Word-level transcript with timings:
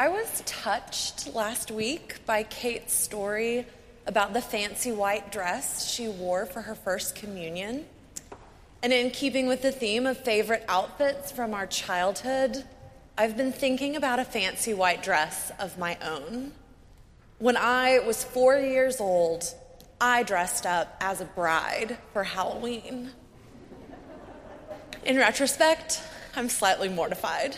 I 0.00 0.06
was 0.10 0.44
touched 0.46 1.34
last 1.34 1.72
week 1.72 2.24
by 2.24 2.44
Kate's 2.44 2.94
story 2.94 3.66
about 4.06 4.32
the 4.32 4.40
fancy 4.40 4.92
white 4.92 5.32
dress 5.32 5.90
she 5.90 6.06
wore 6.06 6.46
for 6.46 6.62
her 6.62 6.76
first 6.76 7.16
communion. 7.16 7.84
And 8.80 8.92
in 8.92 9.10
keeping 9.10 9.48
with 9.48 9.60
the 9.60 9.72
theme 9.72 10.06
of 10.06 10.16
favorite 10.16 10.64
outfits 10.68 11.32
from 11.32 11.52
our 11.52 11.66
childhood, 11.66 12.62
I've 13.18 13.36
been 13.36 13.50
thinking 13.50 13.96
about 13.96 14.20
a 14.20 14.24
fancy 14.24 14.72
white 14.72 15.02
dress 15.02 15.50
of 15.58 15.76
my 15.78 15.98
own. 16.00 16.52
When 17.40 17.56
I 17.56 17.98
was 17.98 18.22
four 18.22 18.56
years 18.56 19.00
old, 19.00 19.52
I 20.00 20.22
dressed 20.22 20.64
up 20.64 20.96
as 21.00 21.20
a 21.20 21.24
bride 21.24 21.98
for 22.12 22.22
Halloween. 22.22 23.10
In 25.04 25.16
retrospect, 25.16 26.00
I'm 26.36 26.48
slightly 26.48 26.88
mortified. 26.88 27.56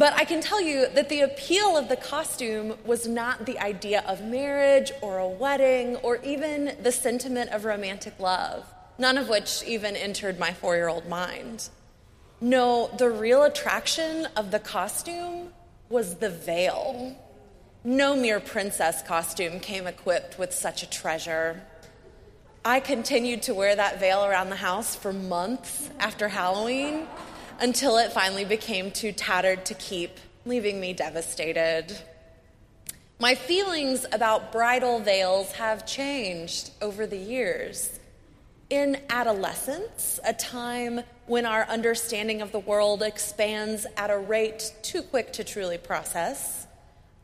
But 0.00 0.14
I 0.14 0.24
can 0.24 0.40
tell 0.40 0.62
you 0.62 0.88
that 0.94 1.10
the 1.10 1.20
appeal 1.20 1.76
of 1.76 1.90
the 1.90 1.96
costume 1.96 2.72
was 2.86 3.06
not 3.06 3.44
the 3.44 3.58
idea 3.58 4.02
of 4.08 4.24
marriage 4.24 4.92
or 5.02 5.18
a 5.18 5.28
wedding 5.28 5.96
or 5.96 6.16
even 6.22 6.74
the 6.82 6.90
sentiment 6.90 7.50
of 7.50 7.66
romantic 7.66 8.18
love, 8.18 8.64
none 8.96 9.18
of 9.18 9.28
which 9.28 9.62
even 9.64 9.96
entered 9.96 10.38
my 10.38 10.54
four 10.54 10.74
year 10.74 10.88
old 10.88 11.06
mind. 11.06 11.68
No, 12.40 12.88
the 12.96 13.10
real 13.10 13.42
attraction 13.42 14.26
of 14.36 14.50
the 14.50 14.58
costume 14.58 15.52
was 15.90 16.14
the 16.14 16.30
veil. 16.30 17.14
No 17.84 18.16
mere 18.16 18.40
princess 18.40 19.02
costume 19.02 19.60
came 19.60 19.86
equipped 19.86 20.38
with 20.38 20.54
such 20.54 20.82
a 20.82 20.88
treasure. 20.88 21.60
I 22.64 22.80
continued 22.80 23.42
to 23.42 23.54
wear 23.54 23.76
that 23.76 24.00
veil 24.00 24.24
around 24.24 24.48
the 24.48 24.56
house 24.56 24.96
for 24.96 25.12
months 25.12 25.90
after 25.98 26.28
Halloween 26.28 27.06
until 27.60 27.98
it 27.98 28.12
finally 28.12 28.44
became 28.44 28.90
too 28.90 29.12
tattered 29.12 29.64
to 29.66 29.74
keep, 29.74 30.18
leaving 30.46 30.80
me 30.80 30.92
devastated. 30.92 31.96
My 33.18 33.34
feelings 33.34 34.06
about 34.12 34.50
bridal 34.50 34.98
veils 34.98 35.52
have 35.52 35.86
changed 35.86 36.70
over 36.80 37.06
the 37.06 37.18
years. 37.18 38.00
In 38.70 38.98
adolescence, 39.10 40.18
a 40.24 40.32
time 40.32 41.02
when 41.26 41.44
our 41.44 41.64
understanding 41.64 42.40
of 42.40 42.50
the 42.50 42.58
world 42.58 43.02
expands 43.02 43.86
at 43.96 44.10
a 44.10 44.16
rate 44.16 44.72
too 44.82 45.02
quick 45.02 45.34
to 45.34 45.44
truly 45.44 45.76
process, 45.76 46.66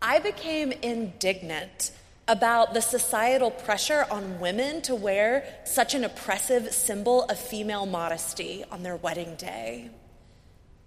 I 0.02 0.18
became 0.18 0.70
indignant 0.70 1.92
about 2.28 2.74
the 2.74 2.82
societal 2.82 3.50
pressure 3.50 4.06
on 4.10 4.38
women 4.38 4.82
to 4.82 4.94
wear 4.94 5.44
such 5.64 5.94
an 5.94 6.04
oppressive 6.04 6.74
symbol 6.74 7.22
of 7.24 7.38
female 7.38 7.86
modesty 7.86 8.64
on 8.70 8.82
their 8.82 8.96
wedding 8.96 9.36
day. 9.36 9.90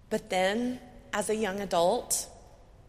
But 0.09 0.29
then, 0.29 0.79
as 1.13 1.29
a 1.29 1.35
young 1.35 1.59
adult, 1.59 2.27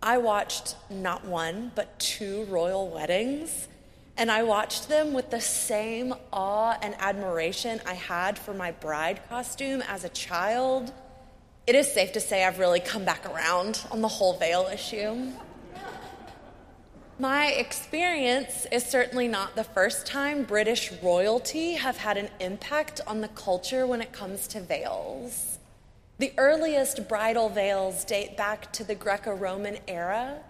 I 0.02 0.18
watched 0.18 0.76
not 0.88 1.26
one, 1.26 1.72
but 1.74 1.98
two 1.98 2.44
royal 2.44 2.88
weddings, 2.88 3.68
and 4.16 4.30
I 4.30 4.42
watched 4.42 4.88
them 4.88 5.12
with 5.12 5.30
the 5.30 5.40
same 5.40 6.14
awe 6.32 6.78
and 6.82 6.94
admiration 6.98 7.80
I 7.86 7.94
had 7.94 8.38
for 8.38 8.54
my 8.54 8.72
bride 8.72 9.20
costume 9.28 9.82
as 9.82 10.04
a 10.04 10.08
child. 10.08 10.92
It 11.66 11.74
is 11.74 11.92
safe 11.92 12.12
to 12.12 12.20
say 12.20 12.44
I've 12.44 12.58
really 12.58 12.80
come 12.80 13.04
back 13.04 13.28
around 13.28 13.84
on 13.90 14.00
the 14.00 14.08
whole 14.08 14.38
veil 14.38 14.68
issue. 14.72 15.32
My 17.18 17.48
experience 17.48 18.66
is 18.72 18.82
certainly 18.84 19.28
not 19.28 19.54
the 19.54 19.64
first 19.64 20.06
time 20.06 20.44
British 20.44 20.90
royalty 21.02 21.74
have 21.74 21.98
had 21.98 22.16
an 22.16 22.30
impact 22.40 23.02
on 23.06 23.20
the 23.20 23.28
culture 23.28 23.86
when 23.86 24.00
it 24.00 24.12
comes 24.12 24.46
to 24.48 24.60
veils. 24.60 25.59
The 26.20 26.34
earliest 26.36 27.08
bridal 27.08 27.48
veils 27.48 28.04
date 28.04 28.36
back 28.36 28.70
to 28.74 28.84
the 28.84 28.94
Greco 28.94 29.32
Roman 29.32 29.78
era 29.88 30.40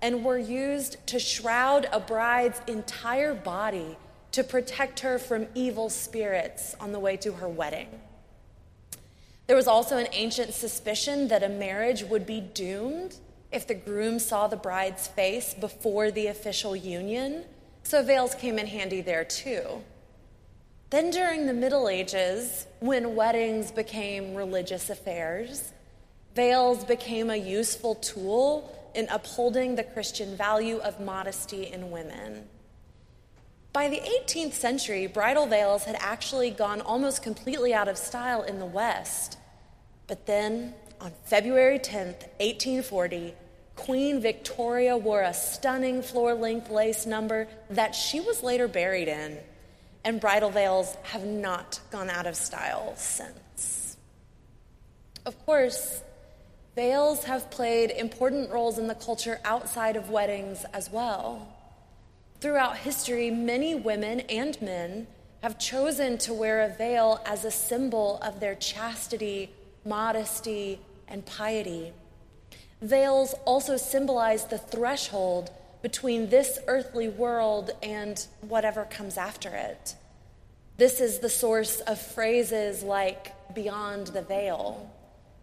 and 0.00 0.24
were 0.24 0.38
used 0.38 1.06
to 1.08 1.18
shroud 1.18 1.86
a 1.92 2.00
bride's 2.00 2.62
entire 2.66 3.34
body 3.34 3.98
to 4.32 4.42
protect 4.42 5.00
her 5.00 5.18
from 5.18 5.46
evil 5.54 5.90
spirits 5.90 6.74
on 6.80 6.92
the 6.92 6.98
way 6.98 7.18
to 7.18 7.32
her 7.32 7.48
wedding. 7.48 7.88
There 9.46 9.56
was 9.56 9.66
also 9.68 9.98
an 9.98 10.08
ancient 10.12 10.54
suspicion 10.54 11.28
that 11.28 11.42
a 11.42 11.48
marriage 11.50 12.04
would 12.04 12.24
be 12.24 12.40
doomed 12.40 13.16
if 13.52 13.66
the 13.66 13.74
groom 13.74 14.18
saw 14.18 14.48
the 14.48 14.56
bride's 14.56 15.08
face 15.08 15.52
before 15.52 16.10
the 16.10 16.28
official 16.28 16.74
union, 16.74 17.44
so 17.82 18.02
veils 18.02 18.34
came 18.34 18.58
in 18.58 18.66
handy 18.66 19.02
there 19.02 19.24
too. 19.24 19.82
Then, 20.90 21.10
during 21.10 21.46
the 21.46 21.52
Middle 21.52 21.88
Ages, 21.88 22.66
when 22.80 23.14
weddings 23.14 23.70
became 23.70 24.34
religious 24.34 24.88
affairs, 24.88 25.72
veils 26.34 26.82
became 26.82 27.28
a 27.28 27.36
useful 27.36 27.96
tool 27.96 28.74
in 28.94 29.06
upholding 29.10 29.74
the 29.74 29.84
Christian 29.84 30.34
value 30.34 30.78
of 30.78 30.98
modesty 30.98 31.64
in 31.66 31.90
women. 31.90 32.48
By 33.74 33.88
the 33.88 34.00
18th 34.00 34.54
century, 34.54 35.06
bridal 35.06 35.46
veils 35.46 35.84
had 35.84 35.96
actually 36.00 36.50
gone 36.50 36.80
almost 36.80 37.22
completely 37.22 37.74
out 37.74 37.88
of 37.88 37.98
style 37.98 38.42
in 38.42 38.58
the 38.58 38.64
West. 38.66 39.36
But 40.06 40.24
then, 40.24 40.72
on 41.02 41.12
February 41.24 41.78
10th, 41.78 42.26
1840, 42.40 43.34
Queen 43.76 44.22
Victoria 44.22 44.96
wore 44.96 45.20
a 45.20 45.34
stunning 45.34 46.02
floor 46.02 46.32
length 46.32 46.70
lace 46.70 47.04
number 47.04 47.46
that 47.68 47.94
she 47.94 48.20
was 48.20 48.42
later 48.42 48.66
buried 48.66 49.06
in, 49.06 49.38
and 50.04 50.20
bridal 50.20 50.50
veils 50.50 50.96
have 51.04 51.24
not 51.24 51.80
gone 51.90 52.10
out 52.10 52.26
of 52.26 52.36
style 52.36 52.94
since. 52.96 53.96
Of 55.26 55.44
course, 55.44 56.02
veils 56.74 57.24
have 57.24 57.50
played 57.50 57.90
important 57.90 58.50
roles 58.50 58.78
in 58.78 58.86
the 58.86 58.94
culture 58.94 59.40
outside 59.44 59.96
of 59.96 60.10
weddings 60.10 60.64
as 60.72 60.90
well. 60.90 61.48
Throughout 62.40 62.78
history, 62.78 63.30
many 63.30 63.74
women 63.74 64.20
and 64.20 64.60
men 64.62 65.08
have 65.42 65.58
chosen 65.58 66.18
to 66.18 66.32
wear 66.32 66.62
a 66.62 66.68
veil 66.68 67.20
as 67.26 67.44
a 67.44 67.50
symbol 67.50 68.18
of 68.22 68.40
their 68.40 68.54
chastity, 68.54 69.50
modesty, 69.84 70.80
and 71.06 71.24
piety. 71.26 71.92
Veils 72.80 73.34
also 73.44 73.76
symbolize 73.76 74.44
the 74.44 74.58
threshold 74.58 75.50
between 75.82 76.28
this 76.28 76.58
earthly 76.66 77.08
world 77.08 77.70
and 77.82 78.26
whatever 78.40 78.84
comes 78.84 79.16
after 79.16 79.50
it. 79.50 79.94
This 80.76 81.00
is 81.00 81.18
the 81.18 81.28
source 81.28 81.80
of 81.80 82.00
phrases 82.00 82.82
like 82.82 83.32
beyond 83.54 84.08
the 84.08 84.22
veil, 84.22 84.92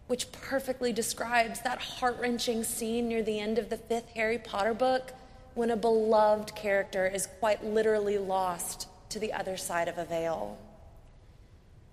which 0.06 0.32
perfectly 0.32 0.92
describes 0.92 1.60
that 1.62 1.78
heart 1.78 2.18
wrenching 2.20 2.64
scene 2.64 3.08
near 3.08 3.22
the 3.22 3.38
end 3.38 3.58
of 3.58 3.68
the 3.68 3.76
fifth 3.76 4.08
Harry 4.14 4.38
Potter 4.38 4.74
book 4.74 5.12
when 5.54 5.70
a 5.70 5.76
beloved 5.76 6.54
character 6.54 7.06
is 7.06 7.28
quite 7.38 7.64
literally 7.64 8.18
lost 8.18 8.88
to 9.08 9.18
the 9.18 9.32
other 9.32 9.56
side 9.56 9.88
of 9.88 9.98
a 9.98 10.04
veil. 10.04 10.58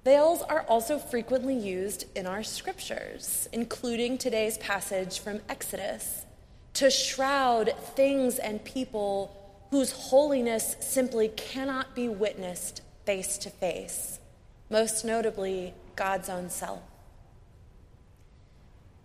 Veils 0.04 0.42
are 0.42 0.66
also 0.68 1.00
frequently 1.00 1.58
used 1.58 2.06
in 2.16 2.28
our 2.28 2.44
scriptures, 2.44 3.48
including 3.54 4.18
today's 4.18 4.58
passage 4.58 5.20
from 5.20 5.40
Exodus, 5.48 6.26
to 6.84 6.92
shroud 6.92 7.74
things 7.96 8.38
and 8.40 8.62
people 8.66 9.34
whose 9.72 9.94
holiness 9.94 10.76
simply 10.82 11.30
cannot 11.30 11.96
be 11.96 12.10
witnessed 12.10 12.82
face 13.06 13.38
to 13.38 13.50
face, 13.50 14.20
most 14.70 15.06
notably 15.06 15.74
God's 15.96 16.28
own 16.28 16.50
self. 16.50 16.82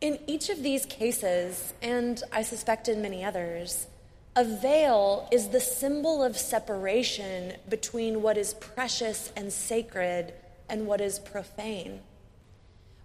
In 0.01 0.19
each 0.27 0.49
of 0.49 0.65
these 0.65 0.87
cases, 0.87 1.73
and 1.81 2.21
I 2.33 2.43
suspect 2.43 2.89
in 2.89 3.01
many 3.01 3.25
others, 3.25 3.87
a 4.35 4.43
veil 4.43 5.29
is 5.31 5.51
the 5.51 5.61
symbol 5.61 6.25
of 6.25 6.37
separation 6.37 7.53
between 7.69 8.23
what 8.23 8.37
is 8.37 8.55
precious 8.55 9.33
and 9.37 9.53
sacred 9.53 10.35
and 10.69 10.89
what 10.89 11.01
is 11.01 11.21
profane. 11.21 12.01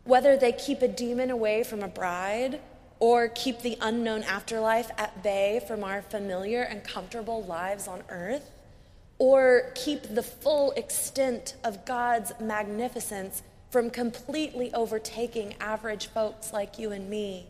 Whether 0.03 0.35
they 0.35 0.51
keep 0.51 0.81
a 0.81 0.87
demon 0.87 1.29
away 1.29 1.63
from 1.63 1.83
a 1.83 1.87
bride 1.87 2.59
or 3.03 3.27
keep 3.27 3.59
the 3.59 3.77
unknown 3.81 4.23
afterlife 4.23 4.89
at 4.97 5.21
bay 5.21 5.61
from 5.67 5.83
our 5.83 6.01
familiar 6.01 6.61
and 6.61 6.85
comfortable 6.85 7.43
lives 7.43 7.85
on 7.85 8.01
earth, 8.07 8.49
or 9.17 9.73
keep 9.75 10.03
the 10.03 10.23
full 10.23 10.71
extent 10.77 11.53
of 11.65 11.83
God's 11.83 12.31
magnificence 12.39 13.43
from 13.71 13.89
completely 13.89 14.73
overtaking 14.73 15.53
average 15.59 16.07
folks 16.07 16.53
like 16.53 16.79
you 16.79 16.93
and 16.93 17.09
me. 17.09 17.45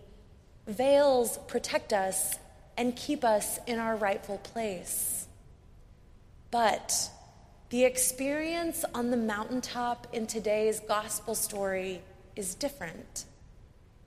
Veils 0.66 1.38
protect 1.48 1.94
us 1.94 2.40
and 2.76 2.96
keep 2.96 3.24
us 3.24 3.60
in 3.68 3.78
our 3.78 3.96
rightful 3.96 4.40
place. 4.40 5.28
But 6.50 7.12
the 7.70 7.84
experience 7.84 8.86
on 8.96 9.12
the 9.12 9.18
mountaintop 9.18 10.08
in 10.14 10.26
today's 10.26 10.80
gospel 10.80 11.36
story 11.36 12.02
is 12.36 12.56
different. 12.56 13.26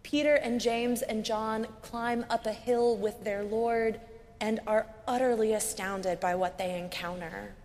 Peter 0.06 0.36
and 0.36 0.60
James 0.60 1.02
and 1.02 1.24
John 1.24 1.66
climb 1.82 2.24
up 2.30 2.46
a 2.46 2.52
hill 2.52 2.96
with 2.96 3.24
their 3.24 3.42
Lord 3.42 3.98
and 4.40 4.60
are 4.64 4.86
utterly 5.08 5.52
astounded 5.52 6.20
by 6.20 6.36
what 6.36 6.58
they 6.58 6.78
encounter. 6.78 7.56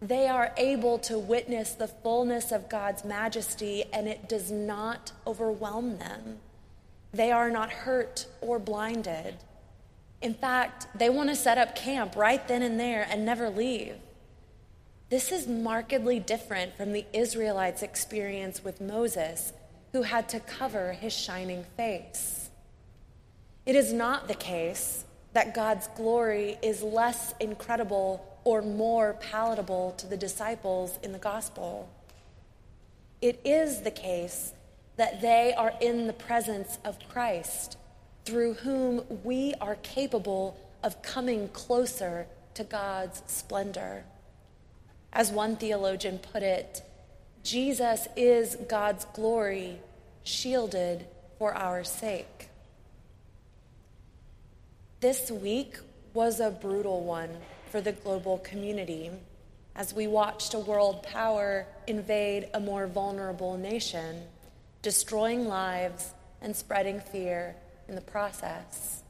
They 0.00 0.28
are 0.28 0.52
able 0.56 1.00
to 1.00 1.18
witness 1.18 1.72
the 1.72 1.88
fullness 1.88 2.52
of 2.52 2.68
God's 2.68 3.04
majesty, 3.04 3.82
and 3.92 4.06
it 4.06 4.28
does 4.28 4.48
not 4.48 5.10
overwhelm 5.26 5.98
them. 5.98 6.38
They 7.12 7.32
are 7.32 7.50
not 7.50 7.72
hurt 7.72 8.28
or 8.40 8.60
blinded. 8.60 9.34
In 10.22 10.34
fact, 10.34 10.86
they 10.96 11.10
want 11.10 11.30
to 11.30 11.34
set 11.34 11.58
up 11.58 11.74
camp 11.74 12.14
right 12.14 12.46
then 12.46 12.62
and 12.62 12.78
there 12.78 13.08
and 13.10 13.26
never 13.26 13.50
leave. 13.50 13.96
This 15.10 15.32
is 15.32 15.48
markedly 15.48 16.20
different 16.20 16.76
from 16.76 16.92
the 16.92 17.06
Israelites' 17.12 17.82
experience 17.82 18.62
with 18.62 18.80
Moses, 18.80 19.52
who 19.96 20.02
had 20.02 20.28
to 20.28 20.38
cover 20.40 20.92
his 20.92 21.14
shining 21.14 21.64
face. 21.74 22.50
It 23.64 23.74
is 23.74 23.94
not 23.94 24.28
the 24.28 24.34
case 24.34 25.06
that 25.32 25.54
God's 25.54 25.88
glory 25.96 26.58
is 26.62 26.82
less 26.82 27.32
incredible 27.40 28.22
or 28.44 28.60
more 28.60 29.14
palatable 29.22 29.94
to 29.96 30.06
the 30.06 30.18
disciples 30.18 30.98
in 31.02 31.12
the 31.12 31.18
gospel. 31.18 31.88
It 33.22 33.40
is 33.42 33.80
the 33.80 33.90
case 33.90 34.52
that 34.98 35.22
they 35.22 35.54
are 35.56 35.72
in 35.80 36.06
the 36.06 36.12
presence 36.12 36.76
of 36.84 36.98
Christ, 37.08 37.78
through 38.26 38.52
whom 38.52 39.02
we 39.24 39.54
are 39.62 39.76
capable 39.76 40.60
of 40.82 41.00
coming 41.00 41.48
closer 41.48 42.26
to 42.52 42.64
God's 42.64 43.22
splendor. 43.26 44.04
As 45.10 45.30
one 45.30 45.56
theologian 45.56 46.18
put 46.18 46.42
it, 46.42 46.82
Jesus 47.42 48.08
is 48.14 48.56
God's 48.68 49.04
glory, 49.14 49.78
shielded 50.26 51.06
for 51.38 51.54
our 51.54 51.84
sake. 51.84 52.48
This 55.00 55.30
week 55.30 55.78
was 56.14 56.40
a 56.40 56.50
brutal 56.50 57.04
one 57.04 57.30
for 57.70 57.80
the 57.80 57.92
global 57.92 58.38
community 58.38 59.10
as 59.76 59.92
we 59.92 60.06
watched 60.06 60.54
a 60.54 60.58
world 60.58 61.02
power 61.02 61.66
invade 61.86 62.48
a 62.54 62.60
more 62.60 62.86
vulnerable 62.86 63.56
nation, 63.58 64.22
destroying 64.82 65.46
lives 65.46 66.14
and 66.40 66.56
spreading 66.56 66.98
fear 66.98 67.54
in 67.86 67.94
the 67.94 68.00
process. 68.00 69.02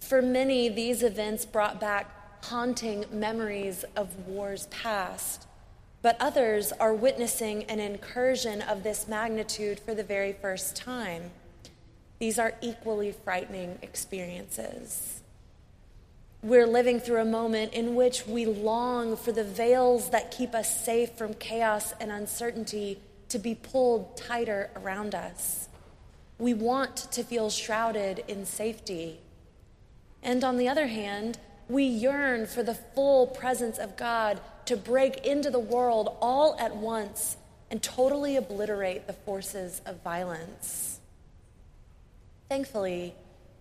For 0.00 0.20
many, 0.20 0.68
these 0.68 1.02
events 1.02 1.46
brought 1.46 1.80
back 1.80 2.44
haunting 2.44 3.04
memories 3.12 3.84
of 3.96 4.26
wars 4.26 4.66
past, 4.66 5.46
but 6.06 6.16
others 6.20 6.70
are 6.78 6.94
witnessing 6.94 7.64
an 7.64 7.80
incursion 7.80 8.62
of 8.62 8.84
this 8.84 9.08
magnitude 9.08 9.80
for 9.80 9.92
the 9.92 10.04
very 10.04 10.32
first 10.32 10.76
time. 10.76 11.32
These 12.20 12.38
are 12.38 12.54
equally 12.60 13.10
frightening 13.10 13.76
experiences. 13.82 15.20
We're 16.44 16.68
living 16.68 17.00
through 17.00 17.22
a 17.22 17.24
moment 17.24 17.72
in 17.72 17.96
which 17.96 18.24
we 18.24 18.46
long 18.46 19.16
for 19.16 19.32
the 19.32 19.42
veils 19.42 20.10
that 20.10 20.30
keep 20.30 20.54
us 20.54 20.84
safe 20.84 21.10
from 21.18 21.34
chaos 21.34 21.92
and 22.00 22.12
uncertainty 22.12 23.00
to 23.30 23.40
be 23.40 23.56
pulled 23.56 24.16
tighter 24.16 24.70
around 24.76 25.12
us. 25.12 25.68
We 26.38 26.54
want 26.54 27.10
to 27.10 27.24
feel 27.24 27.50
shrouded 27.50 28.22
in 28.28 28.46
safety. 28.46 29.18
And 30.22 30.44
on 30.44 30.56
the 30.56 30.68
other 30.68 30.86
hand, 30.86 31.38
we 31.68 31.82
yearn 31.82 32.46
for 32.46 32.62
the 32.62 32.76
full 32.76 33.26
presence 33.26 33.76
of 33.76 33.96
God 33.96 34.40
to 34.66 34.76
break 34.76 35.24
into 35.24 35.50
the 35.50 35.58
world 35.58 36.16
all 36.20 36.56
at 36.58 36.76
once 36.76 37.36
and 37.70 37.82
totally 37.82 38.36
obliterate 38.36 39.06
the 39.06 39.12
forces 39.12 39.80
of 39.86 40.02
violence. 40.02 41.00
Thankfully, 42.48 43.14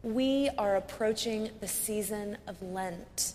we 0.03 0.49
are 0.57 0.75
approaching 0.75 1.49
the 1.59 1.67
season 1.67 2.37
of 2.45 2.61
Lent, 2.61 3.33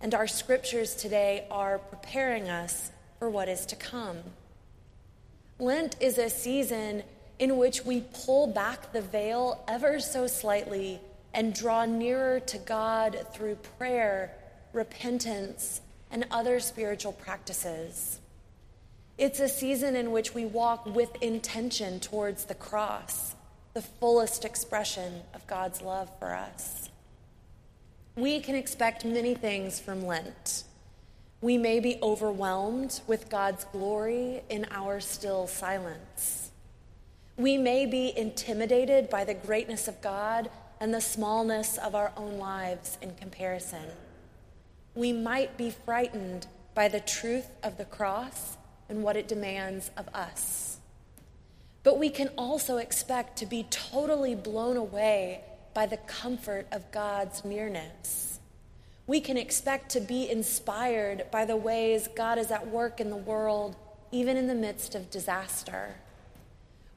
and 0.00 0.14
our 0.14 0.26
scriptures 0.26 0.94
today 0.94 1.46
are 1.50 1.78
preparing 1.78 2.48
us 2.48 2.90
for 3.18 3.28
what 3.28 3.48
is 3.48 3.66
to 3.66 3.76
come. 3.76 4.18
Lent 5.58 5.96
is 6.00 6.16
a 6.16 6.30
season 6.30 7.02
in 7.38 7.58
which 7.58 7.84
we 7.84 8.04
pull 8.24 8.46
back 8.46 8.92
the 8.92 9.02
veil 9.02 9.62
ever 9.68 10.00
so 10.00 10.26
slightly 10.26 11.00
and 11.34 11.54
draw 11.54 11.84
nearer 11.84 12.40
to 12.40 12.58
God 12.58 13.26
through 13.34 13.56
prayer, 13.78 14.32
repentance, 14.72 15.82
and 16.10 16.26
other 16.30 16.60
spiritual 16.60 17.12
practices. 17.12 18.20
It's 19.18 19.40
a 19.40 19.48
season 19.48 19.96
in 19.96 20.12
which 20.12 20.34
we 20.34 20.46
walk 20.46 20.86
with 20.86 21.10
intention 21.22 22.00
towards 22.00 22.46
the 22.46 22.54
cross, 22.54 23.34
the 23.74 23.82
fullest 23.82 24.44
expression 24.44 25.22
of 25.34 25.46
God's 25.46 25.82
love 25.82 26.10
for 26.18 26.34
us. 26.34 26.88
We 28.16 28.40
can 28.40 28.54
expect 28.54 29.04
many 29.04 29.34
things 29.34 29.78
from 29.78 30.06
Lent. 30.06 30.64
We 31.42 31.56
may 31.56 31.80
be 31.80 31.98
overwhelmed 32.02 33.00
with 33.06 33.30
God's 33.30 33.64
glory 33.64 34.42
in 34.48 34.66
our 34.70 35.00
still 35.00 35.46
silence. 35.46 36.50
We 37.36 37.56
may 37.56 37.86
be 37.86 38.12
intimidated 38.16 39.08
by 39.08 39.24
the 39.24 39.34
greatness 39.34 39.88
of 39.88 40.02
God 40.02 40.50
and 40.80 40.92
the 40.92 41.00
smallness 41.00 41.78
of 41.78 41.94
our 41.94 42.12
own 42.16 42.38
lives 42.38 42.98
in 43.00 43.14
comparison. 43.14 43.86
We 44.94 45.12
might 45.12 45.56
be 45.56 45.70
frightened 45.70 46.46
by 46.74 46.88
the 46.88 47.00
truth 47.00 47.48
of 47.62 47.78
the 47.78 47.84
cross 47.84 48.56
and 48.88 49.02
what 49.02 49.16
it 49.16 49.28
demands 49.28 49.90
of 49.96 50.08
us. 50.14 50.78
But 51.82 51.98
we 51.98 52.10
can 52.10 52.28
also 52.36 52.76
expect 52.76 53.38
to 53.38 53.46
be 53.46 53.62
totally 53.70 54.34
blown 54.34 54.76
away 54.76 55.42
by 55.72 55.86
the 55.86 55.96
comfort 55.96 56.66
of 56.72 56.90
God's 56.90 57.44
nearness. 57.44 58.40
We 59.06 59.20
can 59.20 59.36
expect 59.36 59.90
to 59.90 60.00
be 60.00 60.28
inspired 60.28 61.30
by 61.30 61.44
the 61.44 61.56
ways 61.56 62.08
God 62.14 62.38
is 62.38 62.50
at 62.50 62.68
work 62.68 63.00
in 63.00 63.10
the 63.10 63.16
world, 63.16 63.76
even 64.12 64.36
in 64.36 64.46
the 64.46 64.54
midst 64.54 64.94
of 64.94 65.10
disaster. 65.10 65.96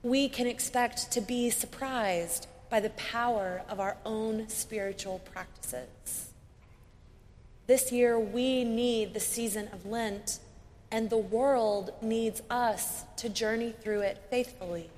We 0.01 0.27
can 0.27 0.47
expect 0.47 1.11
to 1.11 1.21
be 1.21 1.49
surprised 1.49 2.47
by 2.69 2.79
the 2.79 2.89
power 2.91 3.61
of 3.69 3.79
our 3.79 3.97
own 4.05 4.49
spiritual 4.49 5.19
practices. 5.19 6.32
This 7.65 7.91
year, 7.91 8.19
we 8.19 8.65
need 8.65 9.13
the 9.13 9.19
season 9.21 9.69
of 9.71 9.85
Lent, 9.85 10.39
and 10.91 11.09
the 11.09 11.17
world 11.17 11.93
needs 12.01 12.41
us 12.49 13.03
to 13.17 13.29
journey 13.29 13.73
through 13.81 14.01
it 14.01 14.21
faithfully. 14.29 14.89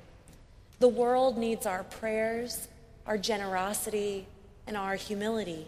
The 0.80 0.88
world 0.88 1.38
needs 1.38 1.66
our 1.66 1.84
prayers, 1.84 2.68
our 3.06 3.18
generosity, 3.18 4.26
and 4.66 4.76
our 4.76 4.96
humility. 4.96 5.68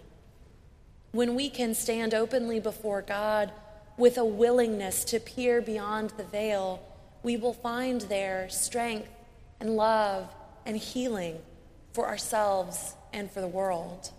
When 1.11 1.35
we 1.35 1.49
can 1.49 1.75
stand 1.75 2.13
openly 2.13 2.59
before 2.59 3.01
God 3.03 3.51
with 3.97 4.17
a 4.17 4.25
willingness 4.25 5.03
to 5.05 5.19
peer 5.19 5.61
beyond 5.61 6.11
the 6.11 6.23
veil, 6.23 6.81
we 7.23 7.38
will 7.38 7.53
find 7.53 8.01
there 8.01 8.50
strength 8.50 9.09
and 9.59 9.75
love 9.75 10.29
and 10.65 10.77
healing 10.77 11.39
for 11.93 12.07
ourselves 12.07 12.95
and 13.13 13.31
for 13.31 13.41
the 13.41 13.47
world. 13.47 14.11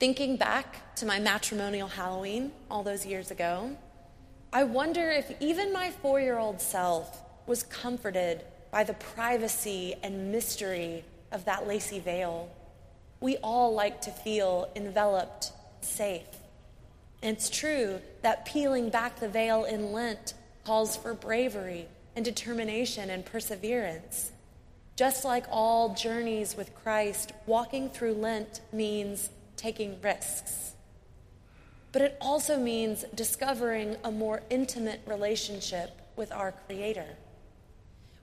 Thinking 0.00 0.36
back 0.36 0.96
to 0.96 1.06
my 1.06 1.20
matrimonial 1.20 1.86
Halloween 1.86 2.50
all 2.68 2.82
those 2.82 3.06
years 3.06 3.30
ago, 3.30 3.76
I 4.52 4.64
wonder 4.64 5.10
if 5.10 5.32
even 5.40 5.72
my 5.72 5.90
four 5.90 6.20
year 6.20 6.36
old 6.36 6.60
self 6.60 7.22
was 7.46 7.62
comforted 7.62 8.44
by 8.72 8.82
the 8.82 8.94
privacy 8.94 9.94
and 10.02 10.32
mystery 10.32 11.04
of 11.30 11.44
that 11.44 11.68
lacy 11.68 12.00
veil. 12.00 12.48
We 13.20 13.36
all 13.36 13.72
like 13.72 14.00
to 14.02 14.10
feel 14.10 14.68
enveloped, 14.74 15.52
safe. 15.80 16.26
And 17.22 17.36
it's 17.36 17.48
true 17.48 18.00
that 18.22 18.44
peeling 18.44 18.90
back 18.90 19.20
the 19.20 19.28
veil 19.28 19.64
in 19.64 19.92
Lent 19.92 20.34
calls 20.64 20.96
for 20.96 21.14
bravery 21.14 21.86
and 22.16 22.24
determination 22.24 23.10
and 23.10 23.24
perseverance. 23.24 24.32
Just 24.96 25.24
like 25.24 25.46
all 25.50 25.94
journeys 25.94 26.56
with 26.56 26.74
Christ, 26.82 27.32
walking 27.46 27.88
through 27.88 28.14
Lent 28.14 28.60
means 28.72 29.30
taking 29.64 29.98
risks. 30.02 30.74
But 31.90 32.02
it 32.02 32.18
also 32.20 32.58
means 32.58 33.06
discovering 33.14 33.96
a 34.04 34.10
more 34.10 34.42
intimate 34.50 35.00
relationship 35.06 35.90
with 36.16 36.30
our 36.32 36.52
Creator. 36.66 37.16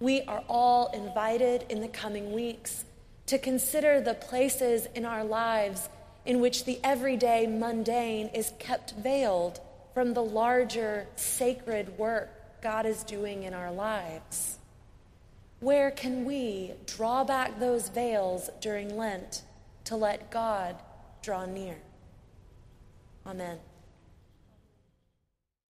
We 0.00 0.22
are 0.22 0.42
all 0.48 0.88
invited 0.88 1.64
in 1.68 1.80
the 1.80 1.86
coming 1.86 2.32
weeks 2.32 2.84
to 3.26 3.38
consider 3.38 4.00
the 4.00 4.14
places 4.14 4.88
in 4.96 5.04
our 5.04 5.22
lives 5.22 5.88
in 6.26 6.40
which 6.40 6.64
the 6.64 6.80
everyday 6.82 7.46
mundane 7.46 8.30
is 8.34 8.52
kept 8.58 8.94
veiled 8.94 9.60
from 9.94 10.14
the 10.14 10.24
larger 10.24 11.06
sacred 11.14 11.96
work 11.96 12.30
God 12.62 12.84
is 12.84 13.04
doing 13.04 13.44
in 13.44 13.54
our 13.54 13.70
lives. 13.70 14.58
Where 15.60 15.92
can 15.92 16.24
we 16.24 16.72
draw 16.86 17.22
back 17.22 17.60
those 17.60 17.90
veils 17.90 18.50
during 18.60 18.96
Lent 18.96 19.42
to 19.84 19.94
let 19.94 20.32
God 20.32 20.74
draw 21.28 21.44
near? 21.44 21.76
Amen. 23.26 23.58